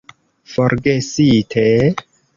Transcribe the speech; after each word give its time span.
Forgesite... 0.53 1.67